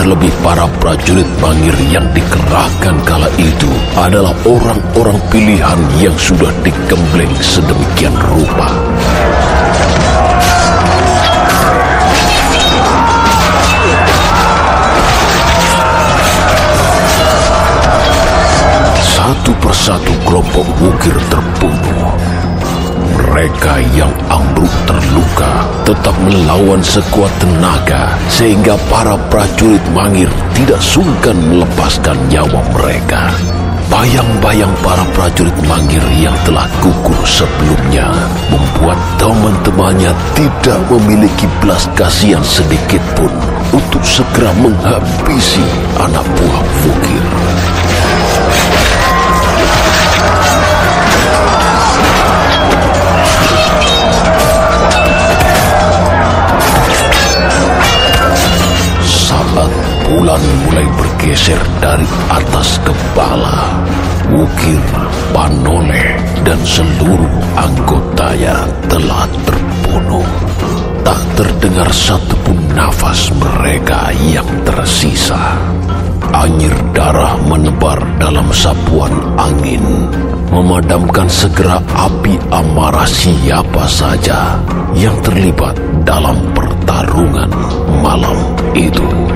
Terlebih 0.00 0.32
para 0.40 0.64
prajurit 0.80 1.28
bangir 1.44 1.76
yang 1.92 2.08
dikerahkan 2.16 2.96
kala 3.04 3.28
itu 3.36 3.68
adalah 3.92 4.32
orang-orang 4.48 5.20
pilihan 5.28 5.80
yang 6.00 6.16
sudah 6.16 6.48
digembleng 6.64 7.36
sedemikian 7.44 8.16
rupa. 8.32 8.72
Satu 19.24 19.56
persatu 19.56 20.12
kelompok 20.28 20.68
bukir 20.76 21.16
terbunuh. 21.32 22.12
Mereka 23.16 23.80
yang 23.96 24.12
ambruk 24.28 24.68
terluka 24.84 25.64
tetap 25.88 26.12
melawan 26.28 26.84
sekuat 26.84 27.32
tenaga 27.40 28.12
sehingga 28.28 28.76
para 28.92 29.16
prajurit 29.32 29.80
mangir 29.96 30.28
tidak 30.52 30.76
sungkan 30.84 31.40
melepaskan 31.48 32.20
nyawa 32.28 32.60
mereka. 32.76 33.32
Bayang-bayang 33.88 34.76
para 34.84 35.08
prajurit 35.16 35.56
mangir 35.64 36.04
yang 36.20 36.36
telah 36.44 36.68
gugur 36.84 37.24
sebelumnya 37.24 38.12
membuat 38.52 39.00
teman-temannya 39.16 40.12
tidak 40.36 40.80
memiliki 40.92 41.48
belas 41.64 41.88
kasihan 41.96 42.44
sedikit 42.44 43.00
pun 43.16 43.32
untuk 43.72 44.04
segera 44.04 44.52
menghabisi 44.60 45.64
anak 45.96 46.28
buah 46.36 46.64
Fukir. 46.84 47.24
Bulan 60.14 60.38
mulai 60.62 60.86
bergeser 60.94 61.58
dari 61.82 62.06
atas 62.30 62.78
kepala, 62.86 63.82
Wukir, 64.30 64.78
Panoleh, 65.34 66.14
dan 66.46 66.54
seluruh 66.62 67.34
anggotanya 67.58 68.62
telah 68.86 69.26
terbunuh. 69.42 70.28
Tak 71.02 71.18
terdengar 71.34 71.90
satupun 71.90 72.54
nafas 72.78 73.34
mereka 73.34 74.14
yang 74.30 74.46
tersisa. 74.62 75.58
Anyir 76.30 76.74
darah 76.94 77.34
menebar 77.50 77.98
dalam 78.22 78.46
sapuan 78.54 79.10
angin, 79.34 79.82
memadamkan 80.54 81.26
segera 81.26 81.82
api 81.98 82.38
amarah 82.54 83.06
siapa 83.10 83.82
saja 83.90 84.62
yang 84.94 85.18
terlibat 85.26 85.74
dalam 86.06 86.38
pertarungan 86.54 87.50
malam 87.98 88.38
itu. 88.78 89.33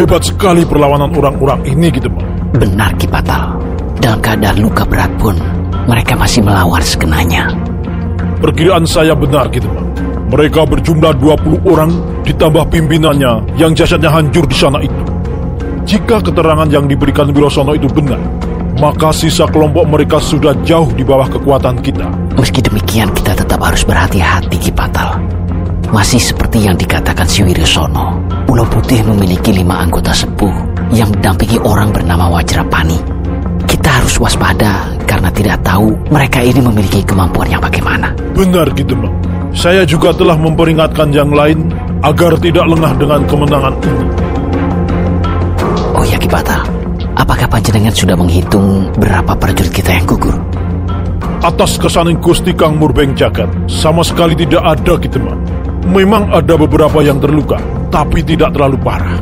Hebat 0.00 0.24
sekali 0.24 0.64
perlawanan 0.64 1.12
orang-orang 1.12 1.60
ini 1.76 1.92
gitu, 1.92 2.08
Bang. 2.08 2.24
Benar 2.56 2.96
Ki 2.96 3.04
Patal. 3.04 3.52
Dalam 4.00 4.16
keadaan 4.24 4.56
luka 4.64 4.88
berat 4.88 5.12
pun, 5.20 5.36
mereka 5.84 6.16
masih 6.16 6.40
melawan 6.40 6.80
sekenanya. 6.80 7.52
Perkiraan 8.40 8.88
saya 8.88 9.12
benar 9.12 9.52
gitu, 9.52 9.68
Bang. 9.68 9.92
Mereka 10.32 10.64
berjumlah 10.64 11.20
20 11.20 11.68
orang 11.68 11.92
ditambah 12.24 12.72
pimpinannya 12.72 13.60
yang 13.60 13.76
jasadnya 13.76 14.08
hancur 14.08 14.48
di 14.48 14.56
sana 14.56 14.80
itu. 14.80 15.04
Jika 15.84 16.24
keterangan 16.24 16.72
yang 16.72 16.88
diberikan 16.88 17.28
Wirosono 17.36 17.76
itu 17.76 17.84
benar, 17.92 18.24
maka 18.80 19.12
sisa 19.12 19.44
kelompok 19.52 19.84
mereka 19.84 20.16
sudah 20.16 20.56
jauh 20.64 20.88
di 20.96 21.04
bawah 21.04 21.28
kekuatan 21.28 21.76
kita. 21.84 22.08
Meski 22.40 22.64
demikian, 22.64 23.12
kita 23.12 23.36
tetap 23.36 23.60
harus 23.60 23.84
berhati-hati 23.84 24.56
Ki 24.64 24.72
Patal. 24.72 25.20
Masih 25.90 26.22
seperti 26.22 26.62
yang 26.62 26.78
dikatakan 26.78 27.26
si 27.26 27.42
Wiryosono, 27.42 28.14
Pulau 28.46 28.62
Putih 28.62 29.02
memiliki 29.02 29.50
lima 29.50 29.82
anggota 29.82 30.14
sepuh 30.14 30.54
yang 30.94 31.10
mendampingi 31.10 31.58
orang 31.66 31.90
bernama 31.90 32.30
Wajrapani. 32.30 32.94
Kita 33.66 33.98
harus 33.98 34.14
waspada 34.22 34.86
karena 35.02 35.34
tidak 35.34 35.58
tahu 35.66 35.90
mereka 36.14 36.46
ini 36.46 36.62
memiliki 36.62 37.02
kemampuan 37.02 37.50
yang 37.50 37.58
bagaimana. 37.58 38.14
Benar 38.38 38.70
gitu, 38.78 38.94
Bang. 38.94 39.10
Saya 39.50 39.82
juga 39.82 40.14
telah 40.14 40.38
memperingatkan 40.38 41.10
yang 41.10 41.34
lain 41.34 41.74
agar 42.06 42.38
tidak 42.38 42.70
lengah 42.70 42.94
dengan 42.94 43.20
kemenangan 43.26 43.74
ini. 43.82 44.06
Oh 45.98 46.06
ya 46.06 46.22
Ki 46.22 46.30
Patal, 46.30 46.70
apakah 47.18 47.50
panjenengan 47.50 47.90
sudah 47.90 48.14
menghitung 48.14 48.86
berapa 48.94 49.34
prajurit 49.34 49.74
kita 49.74 49.90
yang 49.98 50.06
gugur? 50.06 50.38
Atas 51.42 51.82
kesaning 51.82 52.22
Gusti 52.22 52.54
Kang 52.54 52.78
Murbeng 52.78 53.18
Jagat, 53.18 53.50
sama 53.66 54.06
sekali 54.06 54.38
tidak 54.38 54.62
ada 54.62 54.94
gitu, 55.02 55.18
Bang. 55.18 55.40
Memang 55.90 56.30
ada 56.30 56.54
beberapa 56.54 57.02
yang 57.02 57.18
terluka, 57.18 57.58
tapi 57.90 58.22
tidak 58.22 58.54
terlalu 58.54 58.78
parah. 58.78 59.18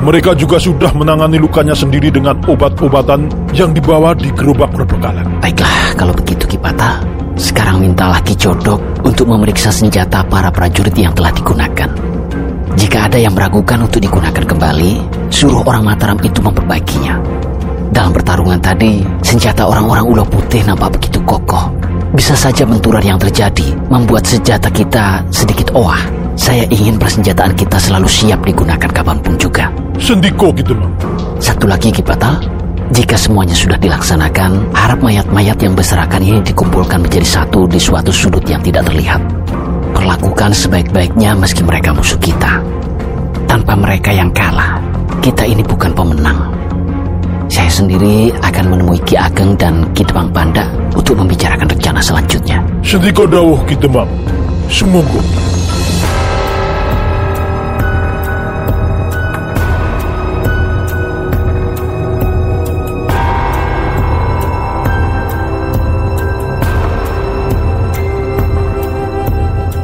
Mereka 0.00 0.32
juga 0.32 0.56
sudah 0.56 0.88
menangani 0.96 1.36
lukanya 1.36 1.76
sendiri 1.76 2.08
dengan 2.08 2.40
obat-obatan 2.48 3.28
yang 3.52 3.76
dibawa 3.76 4.16
di 4.16 4.32
gerobak 4.32 4.72
berbekalan. 4.72 5.28
Baiklah, 5.44 5.92
kalau 5.92 6.16
begitu 6.16 6.48
Ki 6.48 6.56
Patal, 6.56 7.04
sekarang 7.36 7.84
mintalah 7.84 8.20
Ki 8.24 8.32
Jodok 8.32 8.80
untuk 9.04 9.28
memeriksa 9.28 9.68
senjata 9.68 10.24
para 10.24 10.48
prajurit 10.48 10.96
yang 10.96 11.12
telah 11.12 11.32
digunakan. 11.36 11.92
Jika 12.76 13.12
ada 13.12 13.20
yang 13.20 13.36
meragukan 13.36 13.84
untuk 13.84 14.00
digunakan 14.00 14.44
kembali, 14.44 14.92
suruh 15.28 15.64
orang 15.68 15.84
Mataram 15.84 16.16
itu 16.24 16.40
memperbaikinya. 16.40 17.16
Dalam 17.92 18.12
pertarungan 18.16 18.60
tadi, 18.60 19.04
senjata 19.20 19.68
orang-orang 19.68 20.04
ulo 20.04 20.24
putih 20.28 20.64
nampak 20.64 20.96
begitu 20.96 21.20
kokoh. 21.24 21.72
Bisa 22.14 22.38
saja 22.38 22.62
benturan 22.62 23.02
yang 23.02 23.18
terjadi 23.18 23.74
membuat 23.90 24.22
senjata 24.22 24.70
kita 24.70 25.24
sedikit 25.34 25.74
oah. 25.74 25.98
Saya 26.36 26.68
ingin 26.68 27.00
persenjataan 27.00 27.56
kita 27.56 27.80
selalu 27.80 28.06
siap 28.06 28.44
digunakan 28.44 28.90
kapan 28.92 29.18
pun 29.24 29.34
juga. 29.40 29.72
Sendiko 29.96 30.52
gitu, 30.52 30.76
Bang. 30.76 30.92
Satu 31.40 31.64
lagi 31.64 31.88
Ki 31.88 32.04
Patal, 32.04 32.44
Jika 32.86 33.18
semuanya 33.18 33.50
sudah 33.50 33.74
dilaksanakan, 33.82 34.70
harap 34.70 35.02
mayat-mayat 35.02 35.58
yang 35.58 35.74
berserakan 35.74 36.22
ini 36.22 36.38
dikumpulkan 36.46 37.02
menjadi 37.02 37.26
satu 37.26 37.66
di 37.66 37.82
suatu 37.82 38.14
sudut 38.14 38.46
yang 38.46 38.62
tidak 38.62 38.86
terlihat. 38.86 39.18
Perlakukan 39.90 40.54
sebaik-baiknya 40.54 41.34
meski 41.34 41.66
mereka 41.66 41.90
musuh 41.90 42.20
kita. 42.22 42.62
Tanpa 43.50 43.74
mereka 43.74 44.14
yang 44.14 44.30
kalah, 44.30 44.78
kita 45.18 45.42
ini 45.42 45.66
bukan 45.66 45.90
pemenang. 45.98 46.54
Saya 47.46 47.70
sendiri 47.70 48.34
akan 48.42 48.64
menemui 48.74 48.98
Ki 49.06 49.14
Ageng 49.14 49.54
dan 49.54 49.86
Ki 49.94 50.02
Demang 50.02 50.30
Panda 50.34 50.66
untuk 50.92 51.14
membicarakan 51.18 51.70
rencana 51.70 52.02
selanjutnya. 52.02 52.58
Sendika 52.82 53.22
dawuh 53.26 53.62
Ki 53.64 53.74
Demang. 53.78 54.10
Semoga 54.66 55.22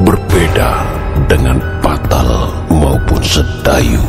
Berbeda 0.03 0.83
dengan 1.31 1.63
Patal 1.79 2.51
maupun 2.67 3.23
Sedayu, 3.23 4.03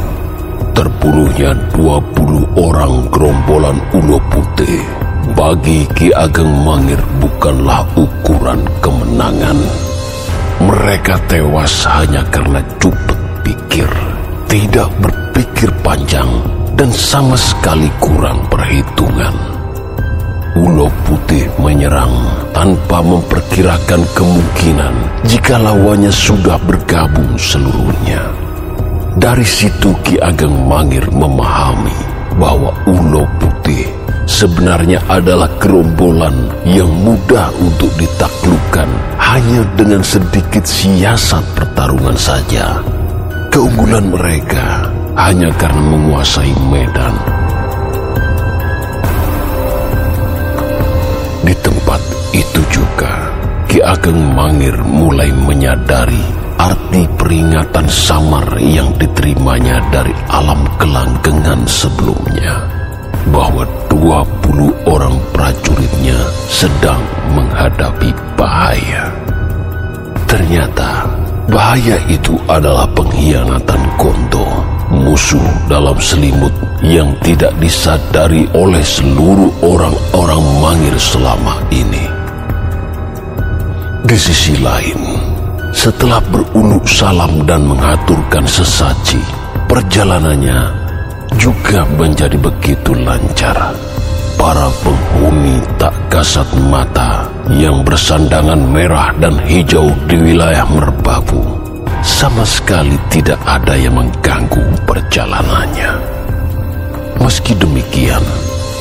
terbunuhnya 1.04 1.52
20 1.76 2.56
orang 2.56 3.12
gerombolan 3.12 3.76
Ulo 3.92 4.16
Putih 4.32 4.80
bagi 5.36 5.84
Ki 5.92 6.08
Ageng 6.08 6.64
Mangir 6.64 6.96
bukanlah 7.20 7.84
ukuran 7.92 8.64
kemenangan. 8.80 9.60
Mereka 10.64 11.28
tewas 11.28 11.84
hanya 11.92 12.24
karena 12.32 12.64
cupet 12.80 13.20
pikir, 13.44 13.90
tidak 14.48 14.88
berpikir 14.96 15.68
panjang, 15.84 16.40
dan 16.72 16.88
sama 16.88 17.36
sekali 17.36 17.92
kurang 18.00 18.40
perhitungan. 18.48 19.36
Ulo 20.56 20.88
Putih 21.04 21.52
menyerang 21.60 22.16
tanpa 22.56 23.04
memperkirakan 23.04 24.00
kemungkinan 24.16 24.94
jika 25.28 25.60
lawannya 25.60 26.08
sudah 26.08 26.56
bergabung 26.64 27.36
seluruhnya. 27.36 28.43
Dari 29.14 29.46
situ 29.46 29.94
Ki 30.02 30.18
Ageng 30.18 30.66
Mangir 30.66 31.06
memahami 31.06 31.94
bahwa 32.34 32.74
Ulo 32.82 33.22
Putih 33.38 33.86
sebenarnya 34.26 34.98
adalah 35.06 35.46
gerombolan 35.62 36.34
yang 36.66 36.90
mudah 36.90 37.46
untuk 37.62 37.94
ditaklukkan 37.94 38.90
hanya 39.22 39.62
dengan 39.78 40.02
sedikit 40.02 40.66
siasat 40.66 41.46
pertarungan 41.54 42.18
saja. 42.18 42.82
Keunggulan 43.54 44.10
mereka 44.10 44.90
hanya 45.14 45.54
karena 45.54 45.94
menguasai 45.94 46.50
medan. 46.66 47.14
Di 51.46 51.54
tempat 51.62 52.02
itu 52.34 52.60
juga, 52.66 53.30
Ki 53.70 53.78
Ageng 53.78 54.34
Mangir 54.34 54.74
mulai 54.82 55.30
menyadari 55.30 56.43
arti 56.58 57.06
peringatan 57.18 57.86
samar 57.90 58.46
yang 58.60 58.92
diterimanya 58.98 59.82
dari 59.90 60.14
alam 60.30 60.62
kelanggengan 60.78 61.62
sebelumnya 61.66 62.74
bahwa 63.32 63.64
20 63.88 64.84
orang 64.84 65.16
prajuritnya 65.32 66.18
sedang 66.50 67.00
menghadapi 67.32 68.12
bahaya. 68.36 69.08
Ternyata 70.28 71.08
bahaya 71.48 71.96
itu 72.10 72.36
adalah 72.50 72.84
pengkhianatan 72.92 73.80
Gonto, 73.96 74.44
musuh 74.92 75.46
dalam 75.70 75.96
selimut 76.02 76.52
yang 76.84 77.16
tidak 77.24 77.54
disadari 77.62 78.44
oleh 78.52 78.82
seluruh 78.84 79.52
orang-orang 79.64 80.42
Mangir 80.60 80.96
selama 81.00 81.62
ini. 81.72 82.04
Di 84.04 84.18
sisi 84.20 84.60
lain, 84.60 85.13
setelah 85.74 86.22
beruluk 86.30 86.86
salam 86.86 87.42
dan 87.44 87.66
mengaturkan 87.66 88.46
sesaji, 88.46 89.18
perjalanannya 89.66 90.70
juga 91.34 91.82
menjadi 91.98 92.38
begitu 92.38 92.94
lancar. 92.94 93.74
Para 94.38 94.70
penghuni 94.82 95.58
tak 95.78 95.94
kasat 96.10 96.46
mata 96.70 97.26
yang 97.50 97.82
bersandangan 97.82 98.58
merah 98.58 99.10
dan 99.18 99.34
hijau 99.42 99.90
di 100.06 100.16
wilayah 100.18 100.66
Merbabu 100.70 101.42
sama 102.02 102.44
sekali 102.44 102.98
tidak 103.10 103.40
ada 103.46 103.74
yang 103.74 103.96
mengganggu 103.98 104.64
perjalanannya. 104.84 105.90
Meski 107.22 107.56
demikian, 107.56 108.20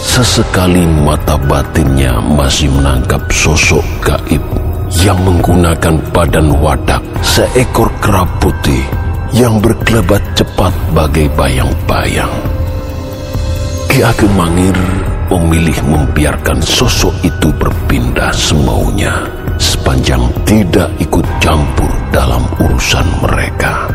sesekali 0.03 0.83
mata 0.83 1.39
batinnya 1.39 2.17
masih 2.19 2.67
menangkap 2.73 3.23
sosok 3.31 3.85
gaib 4.03 4.62
yang 5.01 5.17
menggunakan 5.25 5.97
badan 6.13 6.53
wadak 6.61 7.01
seekor 7.25 7.89
kera 7.97 8.21
putih 8.37 8.85
yang 9.33 9.57
berkelebat 9.57 10.21
cepat 10.37 10.69
bagai 10.93 11.25
bayang-bayang. 11.33 12.29
Ki 13.89 14.05
Ageng 14.05 14.33
Mangir 14.37 14.77
memilih 15.33 15.77
membiarkan 15.89 16.61
sosok 16.61 17.13
itu 17.25 17.49
berpindah 17.57 18.29
semaunya 18.29 19.25
sepanjang 19.57 20.21
tidak 20.45 20.93
ikut 21.01 21.25
campur 21.41 21.89
dalam 22.13 22.45
urusan 22.61 23.07
mereka. 23.25 23.89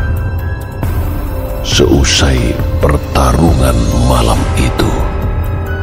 Seusai 1.63 2.51
pertarungan 2.83 3.77
malam 4.11 4.39
itu, 4.59 4.91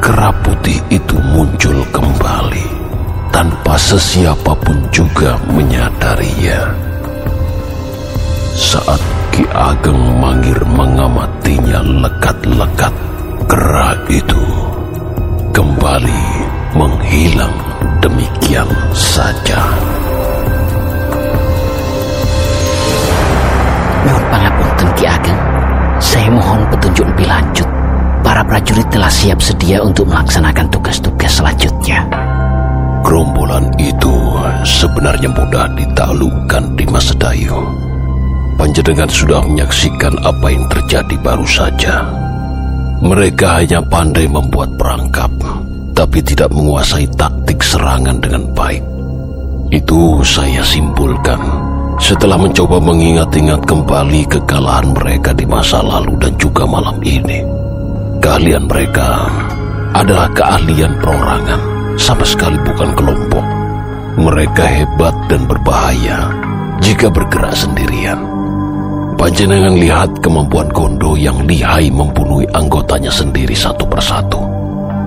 kera 0.05 0.29
putih 0.45 0.77
itu 0.93 1.17
muncul 1.33 1.81
kembali 1.95 2.76
tanpa 3.37 3.77
sesiapapun 3.77 4.89
juga 4.89 5.37
menyadarinya. 5.53 6.73
Saat 8.57 8.97
Ki 9.29 9.45
Ageng 9.53 10.17
Mangir 10.17 10.57
mengamatinya 10.65 11.85
lekat-lekat, 11.85 12.97
kera 13.45 13.93
itu 14.09 14.41
kembali 15.53 16.25
menghilang 16.81 17.53
demikian 18.01 18.73
saja. 18.97 19.61
Nuhun 24.09 24.25
pangapunten 24.33 24.89
Ki 24.97 25.05
Ageng. 25.05 25.41
Saya 26.01 26.33
mohon 26.33 26.65
petunjuk 26.73 27.05
lebih 27.05 27.29
lanjut. 27.29 27.69
Para 28.25 28.41
prajurit 28.49 28.89
telah 28.89 29.13
siap 29.13 29.45
sedia 29.45 29.85
untuk 29.85 30.09
melaksanakan 30.09 30.73
tugas-tugas 30.73 31.37
selanjutnya. 31.37 32.26
Gerombolan 33.07 33.71
itu 33.79 34.11
sebenarnya 34.67 35.31
mudah 35.31 35.71
ditaklukkan 35.79 36.75
di 36.75 36.83
masa 36.91 37.15
Dayu. 37.15 37.55
Panjenengan 38.59 39.07
sudah 39.07 39.47
menyaksikan 39.47 40.19
apa 40.27 40.51
yang 40.51 40.67
terjadi 40.67 41.15
baru 41.23 41.47
saja. 41.47 42.03
Mereka 42.99 43.63
hanya 43.63 43.79
pandai 43.79 44.27
membuat 44.27 44.75
perangkap, 44.75 45.31
tapi 45.95 46.19
tidak 46.19 46.51
menguasai 46.51 47.07
taktik 47.15 47.63
serangan 47.63 48.19
dengan 48.19 48.43
baik. 48.51 48.83
Itu 49.71 50.27
saya 50.27 50.67
simpulkan 50.67 51.39
setelah 52.03 52.35
mencoba 52.43 52.83
mengingat-ingat 52.83 53.63
kembali 53.71 54.27
kekalahan 54.35 54.91
mereka 54.91 55.31
di 55.31 55.47
masa 55.47 55.79
lalu 55.79 56.19
dan 56.19 56.35
juga 56.43 56.67
malam 56.67 56.99
ini. 57.07 57.39
Keahlian 58.19 58.67
mereka 58.67 59.31
adalah 59.95 60.27
keahlian 60.35 60.91
perorangan, 60.99 61.76
sama 61.97 62.25
sekali 62.29 62.57
bukan 62.61 62.93
kelompok. 62.93 63.45
Mereka 64.17 64.65
hebat 64.65 65.13
dan 65.29 65.45
berbahaya 65.45 66.33
jika 66.81 67.09
bergerak 67.13 67.53
sendirian. 67.53 68.17
Panjenengan 69.17 69.81
lihat 69.81 70.11
kemampuan 70.21 70.69
Gondo 70.73 71.17
yang 71.17 71.45
lihai 71.49 71.89
membunuh 71.89 72.45
anggotanya 72.53 73.09
sendiri 73.09 73.57
satu 73.57 73.89
persatu. 73.89 74.41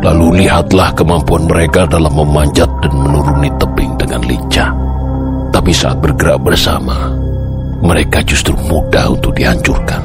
Lalu 0.02 0.45
lihatlah 0.45 0.89
kemampuan 0.97 1.45
mereka 1.45 1.86
dalam 1.86 2.13
memanjat 2.17 2.69
dan 2.82 2.93
menuruni 2.93 3.54
tebing 3.62 3.93
dengan 4.02 4.21
lincah. 4.25 4.71
Tapi 5.54 5.71
saat 5.75 6.02
bergerak 6.02 6.41
bersama, 6.41 7.13
mereka 7.86 8.23
justru 8.25 8.58
mudah 8.65 9.13
untuk 9.13 9.36
dihancurkan. 9.38 10.02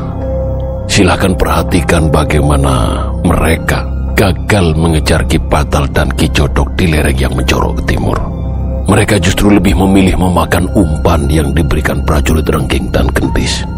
Silahkan 0.84 1.32
perhatikan 1.32 2.12
bagaimana 2.12 3.08
mereka 3.24 3.93
gagal 4.24 4.72
mengejar 4.72 5.28
Ki 5.28 5.36
Patal 5.36 5.84
dan 5.92 6.08
Ki 6.16 6.32
Jodok 6.32 6.72
di 6.80 6.88
lereng 6.88 7.12
yang 7.12 7.36
menjorok 7.36 7.84
ke 7.84 7.92
timur. 7.92 8.16
Mereka 8.88 9.20
justru 9.20 9.52
lebih 9.52 9.76
memilih 9.76 10.16
memakan 10.16 10.64
umpan 10.72 11.28
yang 11.28 11.52
diberikan 11.52 12.00
prajurit 12.08 12.48
Rengking 12.48 12.88
dan 12.88 13.04
Kentis. 13.12 13.68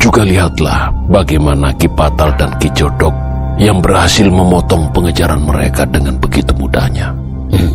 Juga 0.00 0.24
lihatlah 0.24 0.88
bagaimana 1.12 1.76
Ki 1.76 1.84
Patal 1.92 2.32
dan 2.40 2.56
Ki 2.56 2.72
Jodok 2.72 3.12
yang 3.60 3.84
berhasil 3.84 4.24
memotong 4.24 4.88
pengejaran 4.96 5.44
mereka 5.44 5.84
dengan 5.84 6.16
begitu 6.16 6.56
mudahnya. 6.56 7.12
Hmm, 7.52 7.72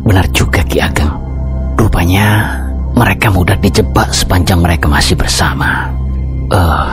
benar 0.00 0.24
juga 0.32 0.64
Ki 0.64 0.80
Ageng. 0.80 1.12
Rupanya 1.76 2.56
mereka 2.96 3.28
mudah 3.28 3.60
dijebak 3.60 4.16
sepanjang 4.16 4.64
mereka 4.64 4.88
masih 4.88 5.12
bersama. 5.12 5.92
Eh, 6.48 6.92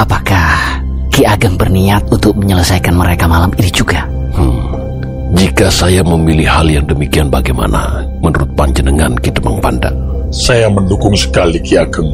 apakah 0.00 0.80
Ki 1.12 1.28
Ageng 1.28 1.60
berniat 1.60 2.08
untuk 2.08 2.32
menyelesaikan 2.40 2.96
mereka 2.96 3.28
malam 3.28 3.52
ini 3.60 3.68
juga? 3.68 4.08
Hmm, 4.32 4.64
Jika 5.36 5.68
saya 5.68 6.00
memilih 6.00 6.48
hal 6.48 6.66
yang 6.72 6.88
demikian 6.88 7.28
bagaimana 7.28 8.00
menurut 8.24 8.48
panjenengan 8.56 9.12
Ki 9.20 9.28
Demang 9.28 9.60
Panda? 9.60 9.92
Saya 10.32 10.72
mendukung 10.72 11.12
sekali 11.12 11.60
Ki 11.60 11.76
Ageng. 11.76 12.08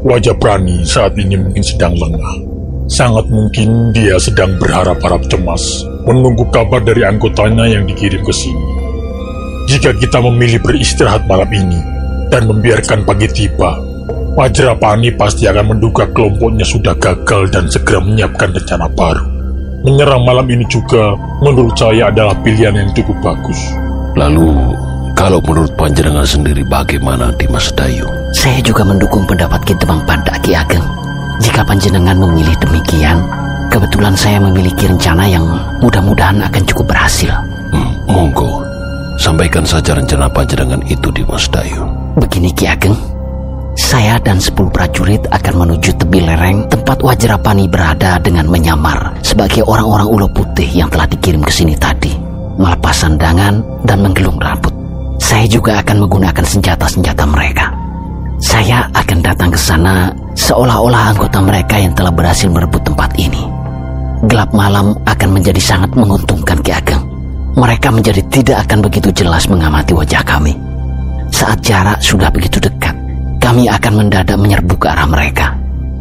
Wajah 0.00 0.32
Prani 0.40 0.80
saat 0.88 1.12
ini 1.20 1.36
mungkin 1.36 1.60
sedang 1.60 1.92
lengah. 1.92 2.34
Sangat 2.88 3.28
mungkin 3.28 3.92
dia 3.92 4.16
sedang 4.16 4.56
berharap-harap 4.56 5.20
cemas, 5.28 5.84
menunggu 6.08 6.42
kabar 6.48 6.80
dari 6.80 7.04
anggotanya 7.04 7.68
yang 7.68 7.84
dikirim 7.84 8.24
ke 8.24 8.32
sini. 8.32 8.64
Jika 9.68 9.92
kita 10.00 10.18
memilih 10.18 10.58
beristirahat 10.64 11.28
malam 11.28 11.46
ini 11.52 11.78
dan 12.32 12.48
membiarkan 12.48 13.04
pagi 13.04 13.28
tiba, 13.30 13.78
Wajrapani 14.34 15.14
pasti 15.18 15.46
akan 15.50 15.76
menduga 15.76 16.06
kelompoknya 16.10 16.64
sudah 16.64 16.94
gagal 16.96 17.50
dan 17.50 17.66
segera 17.66 17.98
menyiapkan 18.02 18.54
rencana 18.54 18.86
baru. 18.94 19.24
Menyerang 19.80 20.28
malam 20.28 20.44
ini 20.52 20.68
juga 20.68 21.16
menurut 21.40 21.72
saya 21.72 22.12
adalah 22.12 22.36
pilihan 22.44 22.76
yang 22.76 22.90
cukup 22.92 23.16
bagus. 23.24 23.56
Lalu, 24.12 24.76
kalau 25.16 25.40
menurut 25.44 25.72
panjenengan 25.76 26.24
sendiri 26.24 26.64
bagaimana 26.64 27.32
Dimas 27.36 27.72
Dayu? 27.76 28.04
Saya 28.36 28.60
juga 28.64 28.84
mendukung 28.84 29.28
pendapat 29.28 29.60
Ki 29.68 29.74
Demang 29.76 30.00
Panda 30.04 30.36
Ki 30.40 30.52
Ageng. 30.56 30.84
Jika 31.40 31.64
panjenengan 31.64 32.16
memilih 32.20 32.52
demikian, 32.60 33.24
kebetulan 33.72 34.12
saya 34.12 34.40
memiliki 34.40 34.84
rencana 34.88 35.24
yang 35.24 35.44
mudah-mudahan 35.80 36.40
akan 36.44 36.62
cukup 36.68 36.92
berhasil. 36.92 37.32
Hmm, 37.72 37.92
monggo, 38.04 38.60
sampaikan 39.16 39.64
saja 39.64 39.96
rencana 39.96 40.28
panjenengan 40.28 40.80
itu 40.88 41.08
di 41.12 41.24
Mas 41.24 41.48
Dayu. 41.48 41.84
Begini 42.20 42.52
Ki 42.52 42.68
Ageng, 42.68 42.96
saya 43.78 44.18
dan 44.22 44.42
10 44.42 44.54
prajurit 44.74 45.22
akan 45.30 45.54
menuju 45.66 45.94
tepi 45.94 46.20
lereng 46.22 46.66
tempat 46.66 46.98
Wajrapani 47.06 47.70
berada 47.70 48.18
dengan 48.18 48.50
menyamar 48.50 49.14
sebagai 49.22 49.62
orang-orang 49.62 50.08
ulo 50.10 50.26
putih 50.30 50.66
yang 50.66 50.90
telah 50.90 51.06
dikirim 51.06 51.42
ke 51.42 51.52
sini 51.54 51.78
tadi, 51.78 52.10
melepas 52.58 53.06
sandangan 53.06 53.62
dan 53.86 53.98
menggelung 54.02 54.38
rambut. 54.42 54.74
Saya 55.22 55.46
juga 55.46 55.78
akan 55.78 56.06
menggunakan 56.06 56.42
senjata-senjata 56.42 57.24
mereka. 57.30 57.70
Saya 58.40 58.88
akan 58.96 59.18
datang 59.20 59.52
ke 59.52 59.60
sana 59.60 60.10
seolah-olah 60.34 61.14
anggota 61.14 61.38
mereka 61.38 61.76
yang 61.76 61.92
telah 61.92 62.10
berhasil 62.10 62.48
merebut 62.48 62.82
tempat 62.82 63.12
ini. 63.20 63.44
Gelap 64.26 64.50
malam 64.52 64.96
akan 65.06 65.28
menjadi 65.30 65.60
sangat 65.60 65.92
menguntungkan 65.94 66.58
Ki 66.60 66.72
Ageng. 66.72 67.04
Mereka 67.56 67.88
menjadi 67.92 68.20
tidak 68.28 68.68
akan 68.68 68.84
begitu 68.84 69.08
jelas 69.12 69.46
mengamati 69.46 69.92
wajah 69.92 70.24
kami. 70.24 70.56
Saat 71.30 71.62
jarak 71.62 72.00
sudah 72.02 72.28
begitu 72.28 72.58
dekat, 72.58 72.92
kami 73.50 73.66
akan 73.66 74.06
mendadak 74.06 74.38
menyerbu 74.38 74.78
ke 74.78 74.86
arah 74.86 75.10
mereka. 75.10 75.50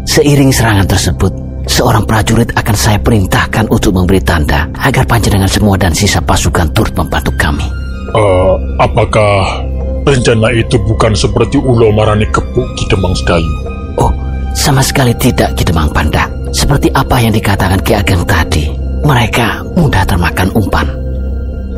Seiring 0.05 0.53
serangan 0.53 0.85
tersebut, 0.85 1.33
seorang 1.65 2.05
prajurit 2.05 2.53
akan 2.53 2.75
saya 2.77 3.01
perintahkan 3.01 3.65
untuk 3.73 3.89
memberi 3.97 4.21
tanda 4.21 4.69
agar 4.77 5.01
panjenengan 5.09 5.49
semua 5.49 5.73
dan 5.73 5.89
sisa 5.89 6.21
pasukan 6.21 6.69
turut 6.77 6.93
membantu 6.93 7.33
kami. 7.41 7.65
Uh, 8.13 8.53
apakah 8.77 9.65
rencana 10.05 10.53
itu 10.53 10.77
bukan 10.85 11.17
seperti 11.17 11.57
Ulo 11.57 11.89
Marani 11.89 12.29
Kepuk 12.29 12.69
Ki 12.77 12.85
Demang 12.85 13.17
Sedayu? 13.17 13.49
Oh, 13.97 14.13
sama 14.53 14.85
sekali 14.85 15.17
tidak 15.17 15.57
Ki 15.57 15.65
Demang 15.65 15.89
Panda. 15.89 16.29
Seperti 16.53 16.93
apa 16.93 17.17
yang 17.17 17.33
dikatakan 17.33 17.81
Ki 17.81 17.97
Ageng 17.97 18.29
tadi, 18.29 18.69
mereka 19.01 19.65
mudah 19.73 20.05
termakan 20.05 20.53
umpan. 20.53 20.85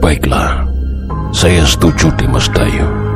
Baiklah, 0.04 0.68
saya 1.32 1.64
setuju 1.64 2.12
Dimas 2.20 2.52
Dayu. 2.52 3.11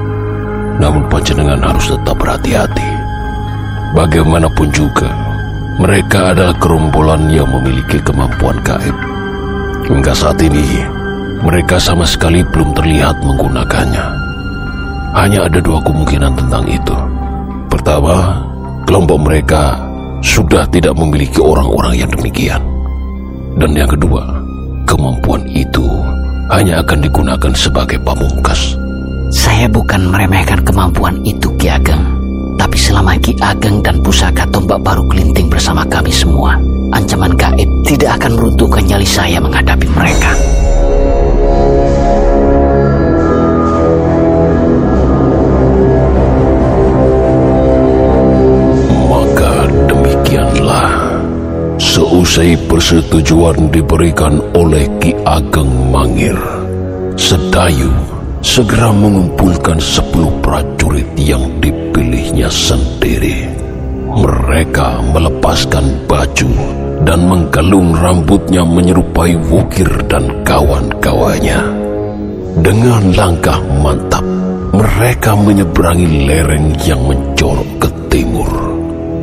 Namun 0.76 1.08
panjenengan 1.08 1.62
harus 1.64 1.88
tetap 1.88 2.16
berhati-hati. 2.20 2.90
Bagaimanapun 3.96 4.68
juga, 4.76 5.08
mereka 5.80 6.36
adalah 6.36 6.56
gerombolan 6.60 7.32
yang 7.32 7.48
memiliki 7.48 8.00
kemampuan 8.04 8.60
gaib. 8.64 8.96
Hingga 9.88 10.12
saat 10.12 10.40
ini, 10.44 10.84
mereka 11.44 11.80
sama 11.80 12.04
sekali 12.04 12.44
belum 12.44 12.76
terlihat 12.76 13.24
menggunakannya. 13.24 14.06
Hanya 15.16 15.48
ada 15.48 15.64
dua 15.64 15.80
kemungkinan 15.80 16.36
tentang 16.36 16.68
itu. 16.68 16.96
Pertama, 17.72 18.44
kelompok 18.84 19.20
mereka 19.24 19.80
sudah 20.20 20.68
tidak 20.68 20.96
memiliki 21.00 21.40
orang-orang 21.40 21.96
yang 21.96 22.12
demikian. 22.12 22.60
Dan 23.56 23.72
yang 23.72 23.88
kedua, 23.88 24.28
kemampuan 24.84 25.48
itu 25.48 25.88
hanya 26.52 26.84
akan 26.84 27.00
digunakan 27.00 27.54
sebagai 27.56 27.96
pamungkas. 28.04 28.76
Saya 29.34 29.66
bukan 29.66 30.14
meremehkan 30.14 30.62
kemampuan 30.62 31.18
itu 31.26 31.50
Ki 31.58 31.74
Ageng. 31.74 32.02
Tapi 32.62 32.78
selama 32.78 33.18
Ki 33.18 33.34
Ageng 33.42 33.82
dan 33.82 33.98
pusaka 34.06 34.46
tombak 34.54 34.78
baru 34.86 35.02
kelinting 35.10 35.50
bersama 35.50 35.82
kami 35.90 36.14
semua, 36.14 36.62
ancaman 36.94 37.34
gaib 37.34 37.66
tidak 37.82 38.22
akan 38.22 38.38
meruntuhkan 38.38 38.86
nyali 38.86 39.08
saya 39.08 39.42
menghadapi 39.42 39.88
mereka. 39.90 40.32
Maka 49.10 49.54
demikianlah. 49.90 50.90
Seusai 51.82 52.56
persetujuan 52.70 53.74
diberikan 53.74 54.38
oleh 54.54 54.86
Ki 55.02 55.18
Ageng 55.26 55.92
Mangir, 55.92 56.38
Sedayu 57.18 58.05
segera 58.46 58.94
mengumpulkan 58.94 59.82
sepuluh 59.82 60.30
prajurit 60.46 61.10
yang 61.18 61.42
dipilihnya 61.58 62.46
sendiri. 62.46 63.50
Mereka 64.06 65.02
melepaskan 65.12 66.06
baju 66.06 66.54
dan 67.04 67.26
menggalung 67.26 67.98
rambutnya 67.98 68.62
menyerupai 68.62 69.34
Wukir 69.50 69.90
dan 70.06 70.46
kawan-kawannya. 70.46 71.58
Dengan 72.62 73.12
langkah 73.18 73.60
mantap, 73.82 74.24
mereka 74.72 75.34
menyeberangi 75.36 76.30
lereng 76.30 76.72
yang 76.86 77.02
mencorok 77.02 77.70
ke 77.82 77.90
timur. 78.14 78.48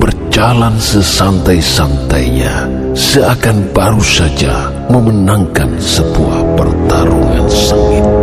Berjalan 0.02 0.76
sesantai-santainya, 0.76 2.68
seakan 2.92 3.70
baru 3.70 4.02
saja 4.02 4.68
memenangkan 4.90 5.78
sebuah 5.78 6.58
pertarungan 6.58 7.46
sengit. 7.48 8.21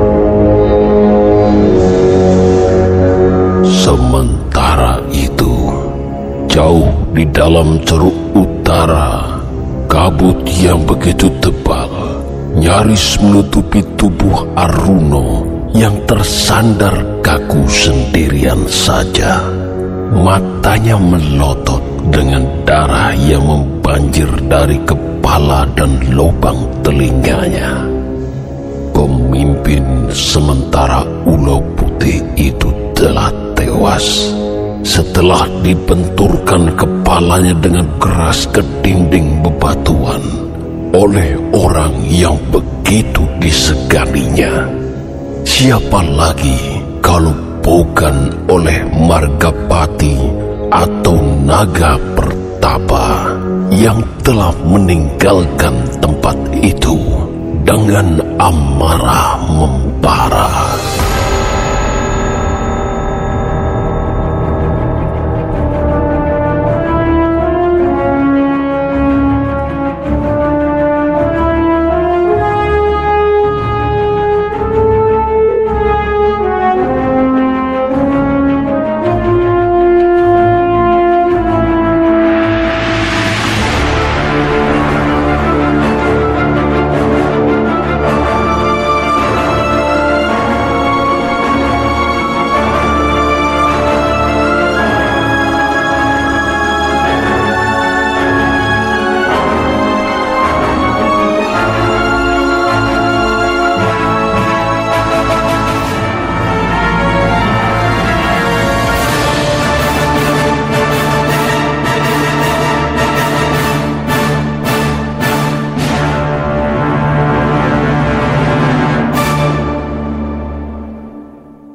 Sementara 3.90 5.02
itu, 5.10 5.50
jauh 6.46 6.94
di 7.10 7.26
dalam 7.34 7.82
ceruk 7.90 8.14
utara, 8.38 9.42
kabut 9.90 10.46
yang 10.62 10.86
begitu 10.86 11.26
tebal 11.42 11.90
nyaris 12.54 13.18
menutupi 13.18 13.82
tubuh 13.98 14.46
Aruno 14.54 15.42
yang 15.74 15.98
tersandar 16.06 17.02
kaku 17.26 17.66
sendirian 17.66 18.62
saja. 18.70 19.42
Matanya 20.14 20.94
melotot 21.02 21.82
dengan 22.14 22.46
darah 22.70 23.18
yang 23.18 23.42
membanjir 23.42 24.30
dari 24.46 24.78
kepala 24.86 25.66
dan 25.74 25.98
lubang 26.14 26.62
telinganya. 26.86 27.90
Pemimpin 28.94 30.14
sementara 30.14 31.02
Ulo 31.26 31.58
Putih 31.74 32.22
itu 32.38 32.70
telah 32.94 33.49
tewas 33.70 34.34
setelah 34.82 35.46
dibenturkan 35.62 36.74
kepalanya 36.74 37.54
dengan 37.62 37.86
keras 38.02 38.50
ke 38.50 38.66
dinding 38.82 39.46
bebatuan 39.46 40.18
oleh 40.98 41.38
orang 41.54 41.94
yang 42.10 42.34
begitu 42.50 43.22
diseganinya. 43.38 44.66
Siapa 45.46 46.02
lagi 46.18 46.82
kalau 47.06 47.30
bukan 47.62 48.34
oleh 48.50 48.82
Margapati 48.98 50.18
atau 50.74 51.18
Naga 51.46 51.94
Pertapa 52.18 53.38
yang 53.70 54.02
telah 54.26 54.50
meninggalkan 54.66 55.78
tempat 56.02 56.38
itu 56.58 56.98
dengan 57.62 58.18
amarah 58.42 59.38
membara. 59.46 60.79